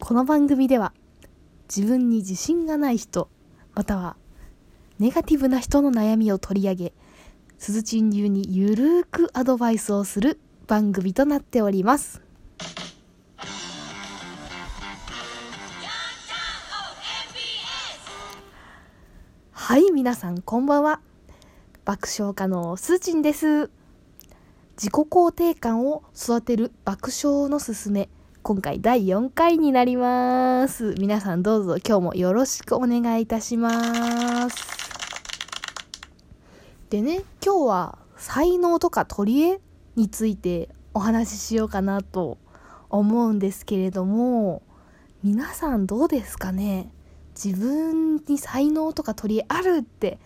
[0.00, 0.92] この番組では
[1.74, 3.28] 自分に自信がない人
[3.74, 4.16] または
[4.98, 6.92] ネガティブな人の悩みを取り上げ
[7.58, 12.20] すずちん流にゆるーくアドバイスをする番組となっております。
[19.52, 21.00] はい皆さんこんばんは。
[21.86, 23.70] 爆笑家のすずちんです。
[24.76, 28.10] 自己肯定感を育てる爆笑のすすめ。
[28.46, 30.94] 今回第4回になります。
[30.98, 34.56] 皆さんどうぞ今日もよろしくお願いいたします。
[36.90, 39.60] でね今日は才能とか取り柄
[39.96, 42.36] についてお話ししようかなと
[42.90, 44.60] 思うんですけれども
[45.22, 46.92] 皆さんどうですかね？
[47.42, 50.18] 自分に才能とか取り柄あるって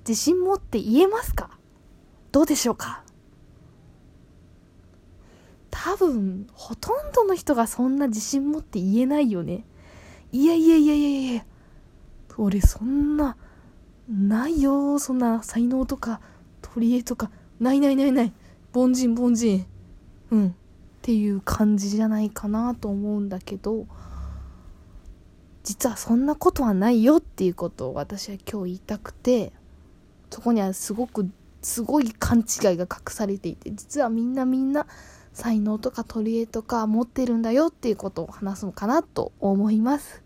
[0.00, 1.56] 自信持って言えますか？
[2.32, 3.04] どうでしょうか？
[5.84, 9.64] 多分ほとんどの人がそんな自信持って言えないよね。
[10.32, 11.44] いやいやいやいやいや。
[12.36, 13.36] 俺そんな
[14.08, 14.98] ないよ。
[14.98, 16.20] そんな才能とか
[16.62, 17.30] 取り柄とか。
[17.60, 18.32] ないないないない。
[18.74, 19.66] 凡人凡人。
[20.32, 20.48] うん。
[20.48, 20.52] っ
[21.00, 23.86] ていう感じじゃないかなと思うんだけど。
[25.62, 29.52] 実はそんなことはないよっていうことを私は今日言いたくて。
[30.30, 31.30] そこにはすごく
[31.62, 32.44] すごい勘違い
[32.76, 33.70] が隠されていて。
[33.72, 34.88] 実はみんなみんな
[35.38, 40.24] 才能とか取り柄とか持ってるんだよっていうことを話すのかなと思います。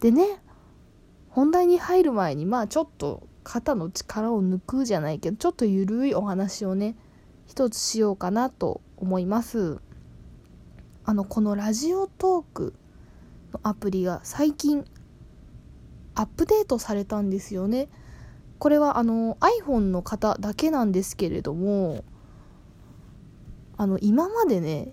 [0.00, 0.38] でね
[1.30, 6.94] 本題に入る前にまあちょっと肩の力を抜くじゃないけどちょっとゆるいお話をね
[7.46, 9.78] 一つしようかなと思います。
[11.06, 12.74] あのこのラジオトーク
[13.54, 14.84] のアプリが最近
[16.14, 17.88] アップデートされたんですよね。
[18.58, 22.04] これはあの iPhone の方だけなんですけれども
[23.76, 24.92] あの今までね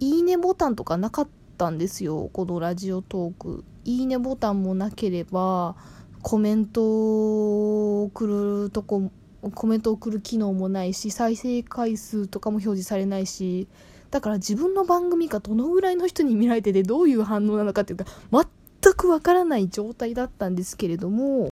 [0.00, 3.64] いいねボタンとかなかったんですよこのラジオトーク。
[3.84, 5.76] いいねボタンもなければ
[6.22, 9.10] コメントを送るとこ
[9.54, 13.68] コメントを送る機能もないし再生回数とかも表示されないし
[14.10, 21.50] だから自分の番組がどのぐらいの人に見られててどういう反応なのかっていうか全くわからない状態だったんですけれども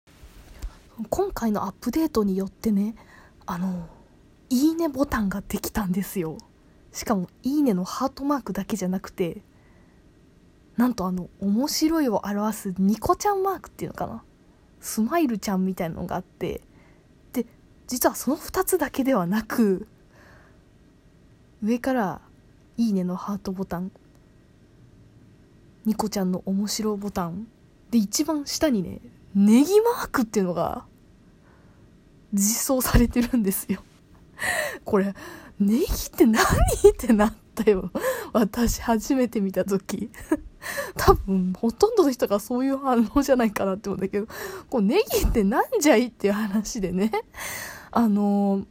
[1.08, 2.94] 今回のアップデートによってね
[3.46, 3.88] あの
[4.50, 6.38] いいねボタンができたんですよ。
[6.92, 9.42] しかもいいねのハートマークだけじゃなくて
[10.76, 14.22] なんとあの面白いを表すニコちゃんマークっていうのかな。
[14.80, 16.60] スマイルちゃんみたいなのがあって
[17.32, 17.46] で
[17.86, 19.88] 実はその2つだけではなく
[21.62, 22.20] 上から
[22.78, 23.90] 「いいね」のハートボタン
[25.84, 27.48] ニコちゃんの面白ボタン
[27.90, 29.00] で一番下にね
[29.34, 30.84] ネギマークっていうのが
[32.32, 33.82] 実装されてるんですよ。
[34.84, 35.14] これ
[35.58, 36.42] ネギって何？
[36.42, 36.44] っ
[36.96, 37.90] てなったよ。
[38.32, 40.10] 私初めて見た時。
[40.96, 44.26] 多分ほとんどの人がそういう反応じゃないかなって思うんだけど。
[44.70, 46.06] こうネギってなんじゃい？
[46.06, 47.10] っていう話でね。
[47.90, 48.64] あの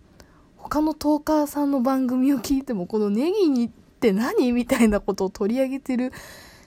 [0.55, 4.51] 他のトーカーさんの番組を聞いてもこのネギにって何？
[4.51, 6.13] みたいなことを取り上げてる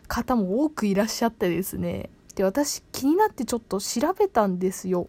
[0.08, 2.10] 方も多くいらっしゃってですね。
[2.34, 5.08] で私気になってちょっと調べたんですよ。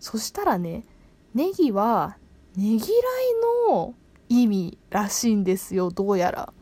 [0.00, 0.84] そしたらね
[1.34, 2.16] ネギは
[2.56, 2.80] ねぎらい
[3.68, 3.94] の
[4.28, 6.52] 意味らしいんですよどうやら。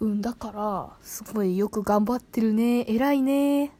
[0.00, 2.84] うんだからすごいよく頑張ってるね。
[2.88, 3.72] 偉いね。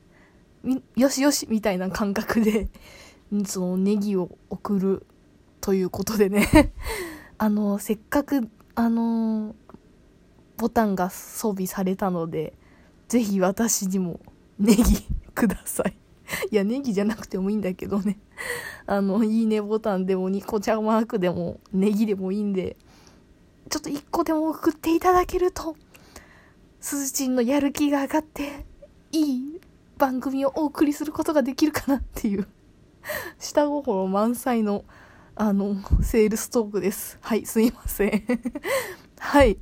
[0.96, 2.68] よしよしみたいな感覚で
[3.46, 5.06] そのネギを送る
[5.60, 6.72] ということでね。
[7.38, 9.54] あのせっかくあの
[10.56, 12.54] ボタンが装備されたので
[13.08, 14.20] ぜひ私にも
[14.58, 14.82] ネギ
[15.34, 15.96] ください。
[16.50, 18.18] いやネギじゃなくてもいいんだけどね。
[18.86, 22.76] あのいいねボタンでもニコちゃんマークでもネギでもいいんで
[23.70, 25.76] ちょっと1個でも送っていただけると
[26.80, 28.66] すずちんのやる気が上がって
[29.12, 29.60] いい
[29.96, 32.46] 番組をお送りすることができるかなっていう
[33.38, 34.84] 下心満載の
[35.36, 37.18] あのセールストークです。
[37.20, 38.24] はいすいません。
[39.18, 39.58] はい。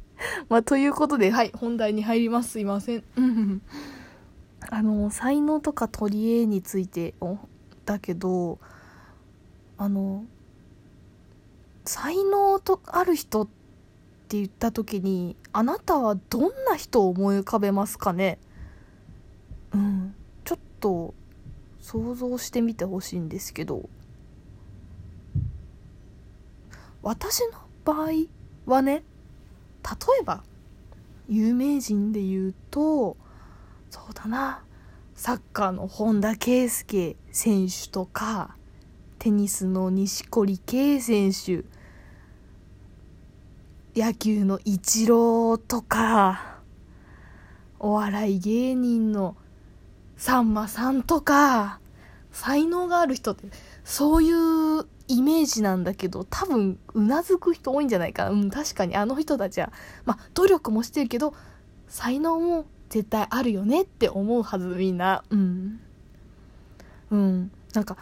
[0.51, 2.51] まあということではい本題に入ります。
[2.51, 3.05] すいません。
[3.17, 3.63] うん。
[4.75, 7.13] あの才能とか取り柄について
[7.85, 8.59] だけど
[9.77, 10.25] あの
[11.85, 13.47] 才能とある人っ
[14.29, 18.39] て言った時にあなたはどんな人を思い浮かべますかね？
[19.75, 20.15] うん。
[20.43, 21.13] ちょっと
[21.79, 23.91] 想像してみてほしいんですけど。
[27.03, 28.11] 私の場合
[28.65, 29.03] はね例
[30.23, 30.45] えば
[31.29, 33.19] 有名人で言うと
[33.93, 34.65] そうだな。
[35.15, 38.57] サッカーの本田圭佑選手とか
[39.19, 41.65] テニスの錦織圭選手
[43.95, 46.61] 野球のイチローとか
[47.79, 49.37] お笑い芸人の
[50.17, 51.79] さんまさんとか
[52.31, 53.47] 才能がある人って
[53.85, 58.31] そういうイメージなんだけど多分うなずく人多いんじゃないかな。
[58.31, 59.71] うん確かにあの人たちは
[60.07, 61.35] まあ努力もしてるけど
[61.89, 65.25] 才能も絶対あるよねって思うはずみんな。
[65.31, 65.81] うん。
[67.11, 67.51] うん。
[67.73, 67.97] なんか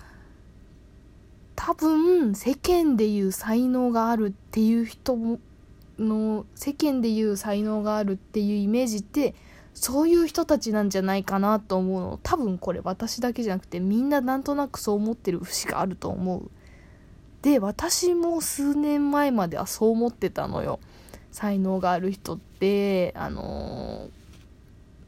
[1.55, 5.17] 多分世間でいう才能があるっていう人
[5.97, 9.37] の世間でいう才能があるっていうイメージって
[9.75, 12.21] そういう人たちなんじゃないかなと思うの。
[12.25, 16.51] 多分これ私だけじゃなくてみんななんとなくそう思ってる節があると思う。
[17.43, 20.81] で私も数年前まではそう思ってたのよ。
[21.31, 24.20] 才能がある人ってあのー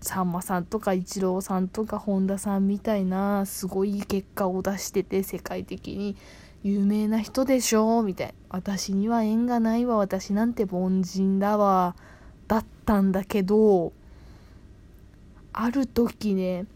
[0.02, 6.16] さんまさんとかイチローさんとか本田さんみたいなすごい結果を出してて世界的に
[6.62, 8.34] 有名な人でしょみたいな。
[8.50, 9.96] 私には縁がないわ。
[9.96, 11.96] 私なんて凡人だわ。
[12.48, 13.92] だったんだけど
[15.52, 16.66] ある時ね、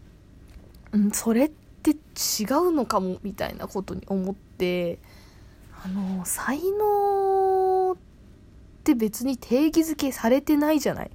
[0.91, 1.49] うん、それっ
[1.83, 4.99] て違うのかもみたいなことに思って
[5.83, 7.97] あの才能っ
[8.83, 11.11] て別に定義づけされてないじゃない。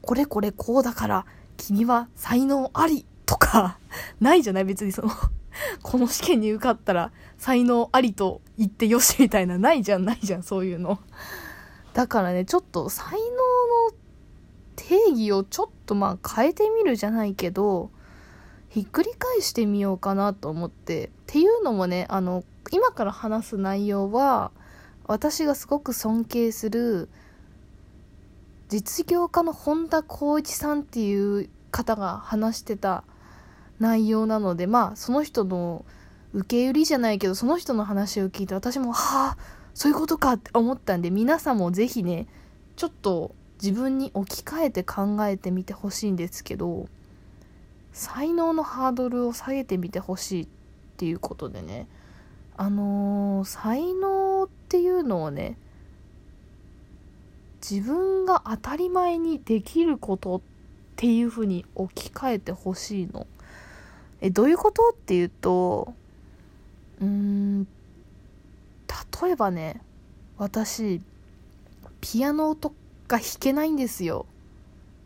[0.00, 1.26] これこれこうだから
[1.56, 3.78] 君は才能ありとか
[4.20, 4.64] ないじゃない？
[4.64, 5.10] 別にその
[5.82, 10.98] この試験に受かったら才能ありと言ってよしみたいなないじゃん ないじゃんそういうの。
[11.94, 13.96] だからねちょっと才能の
[14.76, 17.90] 定義をちょっとまあ変えてみるじゃないけど
[18.70, 21.08] ひっくり返してみようかなと思って。
[21.08, 24.50] っていうのもねあの今から話す内容は
[25.06, 27.08] 私がすごく尊敬する
[28.72, 33.04] 実業家の本田光一さんっていう方が話してた
[33.78, 35.84] 内容なのでまあその人の
[36.32, 39.36] 受け売りじゃないけどその人の話を聞いて私もはあ
[39.74, 42.26] そういうことかって思ったんで皆さんも是非ね
[42.76, 46.88] ちょっと自分に置き換えて考えてみてほしいんですけど
[47.92, 50.48] 才能のハードルを下げてみてほしいっ
[50.96, 51.88] ていうことでね
[52.56, 55.58] あのー、才能っていうのをね
[57.68, 60.40] 自分が当たり前にできることっ
[60.96, 63.26] ていうふうに置き換えてほしいの。
[64.20, 65.94] えどういうことっていうと
[67.00, 69.80] うーん例えばね
[70.38, 71.00] 私
[72.00, 72.70] ピアノと
[73.06, 74.26] か弾けないんですよ。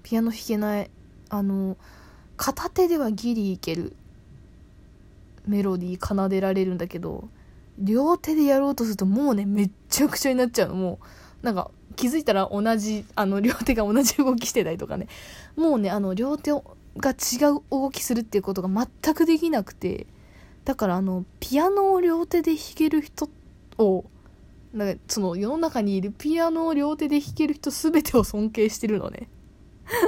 [0.03, 0.91] ピアノ弾けない。
[1.29, 1.77] あの
[2.37, 3.95] 片手ではギリいける。
[5.47, 7.29] メロディー奏でられるんだけど
[7.79, 10.75] 両手でやろうとするともうねめっちゃくちゃになっちゃうの。
[10.75, 10.99] も
[11.43, 15.09] うなんか気づいたら同じあの両手が同じ動きしてたりとかね。
[15.57, 20.07] もうねあの両手が違う動きするっていうことが全くできなくて。
[20.67, 23.31] だからあのピアノを両手で弾ける人
[23.79, 24.05] を
[24.75, 29.29] なんかその世の中にいるピアノを両手で弾ける人全てを尊敬してるのね。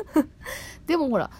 [0.88, 1.31] でもほら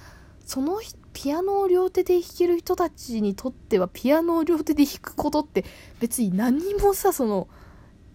[0.47, 0.81] その
[1.13, 5.65] ピアノを両手で弾ける人たちにとってはピアノを両手で弾くことって
[5.99, 7.49] 別に何もさその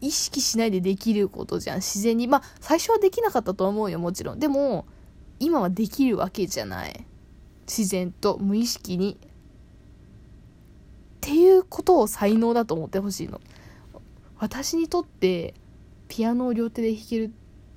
[0.04, 1.78] 意識しないでできることじゃん。
[1.78, 2.28] 自然に。
[2.28, 4.40] まあ最初はできなかったと思うよもちろん。
[4.40, 4.86] でも
[5.40, 7.06] 今はできるわけじゃない。
[7.66, 9.18] 自然と無意識に。
[9.18, 9.28] っ
[11.22, 13.40] ていうことを才能だと思ってほしいの。
[14.38, 15.54] 私にとって
[16.10, 17.24] ピアノを両手で弾ける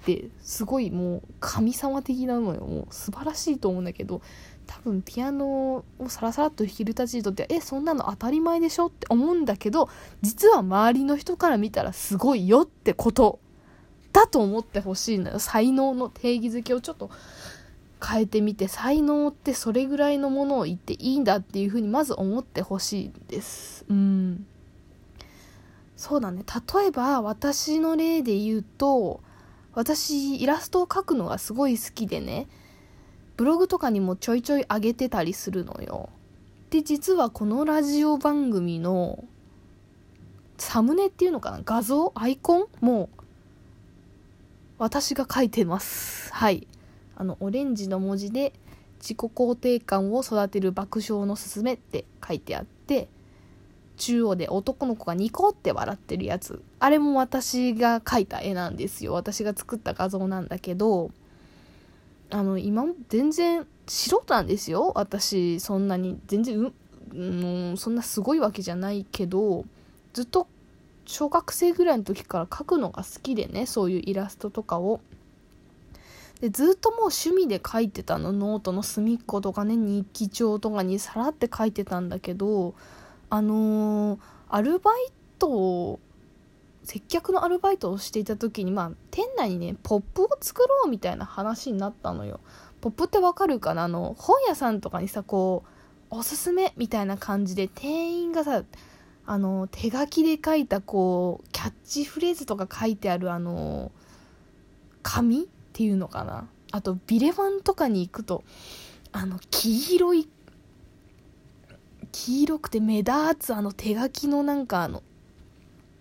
[0.03, 2.63] ってすごいもう神様的なのよ。
[2.63, 4.21] もう素晴らしいと思うんだけど
[4.67, 9.89] 多分ピアノをサラサラと弾けるたちにとってはえそんなの当たり前でしょって思うんだけど
[10.23, 13.39] 実は周りの人から見たらすごいよってこと
[14.13, 15.39] だと思ってほしいのよ。
[15.39, 17.11] 才能の定義づけをちょっと
[18.05, 23.85] 変えてみて才能ってそれぐらいのものを言っていいんだっていうふうにまず思ってほしいです。
[23.89, 24.47] うん。
[25.97, 26.45] そうだね。
[26.75, 29.21] 例えば私の例で言うと
[29.75, 32.47] 私イラストを描くのがすごい好きでね。
[33.37, 36.09] ブログとかにもちょいちょい上げてたりするのよ。
[36.71, 39.25] で実はこのラジオ番組の
[40.59, 41.61] サムネっていうのかな？
[41.65, 42.13] 画像？
[42.15, 42.67] アイコン？
[42.81, 43.09] も
[44.79, 46.33] 私が書いてます。
[46.33, 46.67] はい。
[47.17, 48.53] あのオレンジの文字で
[49.01, 53.09] 自己肯定感を育てる爆笑のすすめって書いてあって
[53.97, 56.63] 中央で男の子がニコって笑ってるやつ。
[56.79, 59.13] あれも私が描いた絵なんですよ。
[59.13, 61.11] 私が作った画像なんだけど
[62.31, 66.73] あの今全然素人なんですよ私そんなに全然う、
[67.15, 69.65] うん、そんなすごいわけじゃないけど
[70.13, 70.49] ずっと
[71.07, 75.01] 小学生ぐらいの時から描くのが好きでねそういうイラストとかを。
[76.41, 82.75] でずっともう趣味で書いてたのノートの隅っことかね日記帳とかにさらって書いてたんだけど
[83.31, 85.99] あのー、アルバイト
[86.87, 92.41] 接客のアルバイトをしていた時にまあ店内にねポップを作ろうみたいな話になったのよ。
[92.81, 93.85] ポップってわかるかな？
[93.85, 95.65] あの本屋さんとかにさこ
[96.11, 98.63] うおすすめみたいな感じで店員がさ
[99.27, 103.91] あの手書きで書いたこうキャッチフレーズとか書いてあるあの
[105.03, 106.49] 紙っていうのかな？
[106.71, 108.45] あとビレバンとかに行くと
[109.11, 110.29] あの黄色い
[112.13, 115.03] 黄色くて目立つあの手書きのなんかあの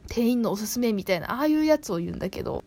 [0.08, 2.64] 店員のおすすめみたいなああいうやつを言うんだけど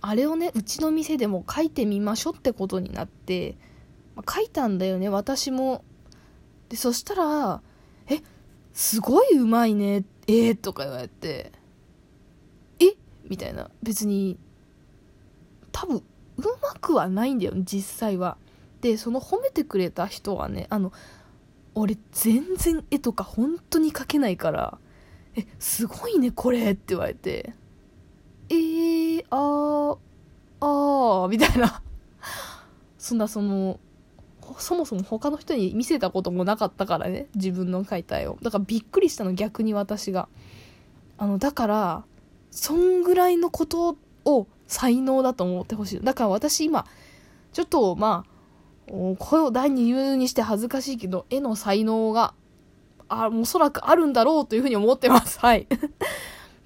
[0.00, 3.56] あれをねうちの店でも書いてみましょうってことになって、
[4.16, 5.84] まあ、書いたんだよね私も。
[6.68, 7.62] でそしたら
[8.08, 8.20] 「え
[8.72, 11.52] すごいうまいねえー、とか言われて
[12.80, 12.96] 「え
[13.28, 13.70] みたいな。
[13.82, 14.38] 別に
[15.70, 16.02] 多分う
[16.62, 18.36] まくはないんだよね実際は。
[18.80, 20.92] でその褒めてくれた人はねあの
[21.74, 24.78] 俺全然絵とか本当に描けないから
[25.36, 27.54] えすごいねこれって言われて
[28.48, 29.98] えー、あー
[30.60, 31.82] あーみたいな。
[32.98, 33.80] そんなその
[34.58, 38.38] そもそも他の人に見せたこともなかったからね自分の描いた絵を。
[38.42, 40.28] だからびっくりしたの逆に私が。
[41.18, 42.04] あのだから
[42.50, 46.00] そんぐらいのことを才能だと思ってほしい。
[46.00, 46.86] だから私今
[47.52, 52.34] ちょっとまあ声を大に言うにして恥ずかしいけど絵の才能が
[53.12, 55.66] あおそらくあるんだろうというふうに思ってます はい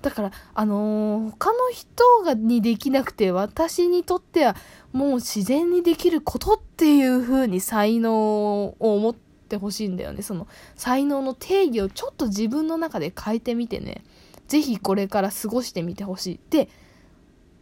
[0.03, 4.55] だから、あのー、他の人がにできなくて、私にとっては、
[4.93, 10.23] もう自然にできることっていう風に才能を持ってほしいんだよね。
[10.23, 14.05] その、才能の定義をちょっと自分の中で変えてみてね。
[14.47, 16.41] ぜひこれから過ごしてみてほしい。
[16.51, 16.69] で、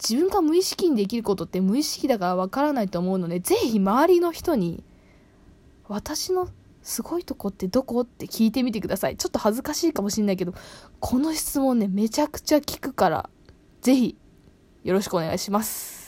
[0.06, 4.84] 自分が無意識にできることって無意識だからわからないと思うので、ぜひ周りの人に、
[5.88, 6.48] 私の
[6.84, 8.02] すごいとこってどこ？
[8.02, 9.16] って聞いてみてください。
[9.16, 10.54] ちょっと恥ずかしいかもしんないけど、
[11.00, 13.30] この質問ね、めちゃくちゃ聞くから、
[13.80, 14.16] ぜひ、
[14.84, 16.03] よろしくお願いします。